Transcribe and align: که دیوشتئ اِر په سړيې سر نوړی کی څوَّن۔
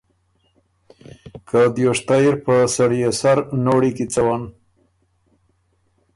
که 1.47 1.59
دیوشتئ 1.75 2.21
اِر 2.25 2.35
په 2.45 2.53
سړيې 2.75 3.09
سر 3.21 3.37
نوړی 3.65 3.91
کی 3.97 4.05
څوَّن۔ 4.13 4.43